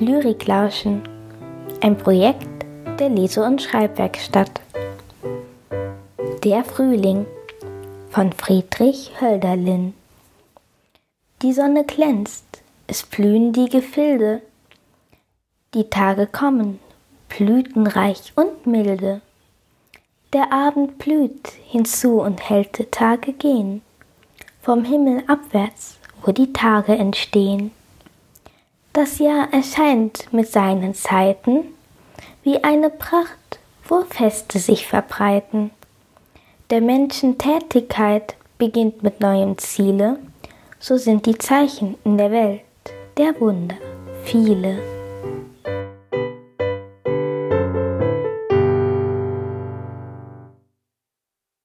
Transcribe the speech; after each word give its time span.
Lyriklauschen, 0.00 1.02
ein 1.80 1.98
Projekt 1.98 2.46
der 3.00 3.08
Lese- 3.08 3.42
und 3.42 3.60
Schreibwerkstatt. 3.60 4.60
Der 6.44 6.64
Frühling 6.64 7.26
von 8.10 8.32
Friedrich 8.32 9.10
Hölderlin. 9.20 9.94
Die 11.42 11.52
Sonne 11.52 11.84
glänzt, 11.84 12.62
es 12.86 13.02
blühen 13.02 13.52
die 13.52 13.68
Gefilde, 13.68 14.40
die 15.74 15.90
Tage 15.90 16.28
kommen, 16.28 16.78
blütenreich 17.28 18.32
und 18.36 18.66
milde. 18.66 19.20
Der 20.34 20.52
Abend 20.52 20.98
blüht 20.98 21.48
hinzu 21.64 22.20
und 22.20 22.50
hellte 22.50 22.90
Tage 22.90 23.32
gehen, 23.32 23.80
vom 24.60 24.84
Himmel 24.84 25.22
abwärts, 25.26 25.98
wo 26.22 26.32
die 26.32 26.52
Tage 26.52 26.92
entstehen. 26.92 27.70
Das 28.92 29.18
Jahr 29.18 29.50
erscheint 29.54 30.30
mit 30.30 30.48
seinen 30.48 30.94
Zeiten 30.94 31.64
wie 32.42 32.62
eine 32.62 32.90
Pracht, 32.90 33.58
wo 33.88 34.02
Feste 34.02 34.58
sich 34.58 34.86
verbreiten. 34.86 35.70
Der 36.68 36.82
Menschen 36.82 37.38
Tätigkeit 37.38 38.36
beginnt 38.58 39.02
mit 39.02 39.20
neuem 39.20 39.56
Ziele, 39.56 40.18
so 40.78 40.98
sind 40.98 41.24
die 41.24 41.38
Zeichen 41.38 41.96
in 42.04 42.18
der 42.18 42.30
Welt 42.30 42.60
der 43.16 43.40
Wunder 43.40 43.76
viele. 44.24 44.97